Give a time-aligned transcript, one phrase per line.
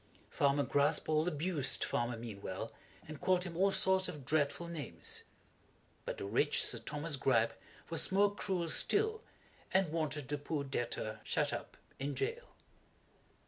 [0.31, 2.71] Farmer Graspall abused Farmer Meanwell
[3.07, 5.21] and called him all sorts of dreadful names;
[6.05, 7.53] but the rich Sir Thomas Gripe
[7.91, 9.21] was more cruel still,
[9.71, 12.55] and wanted the poor debtor shut up in jail.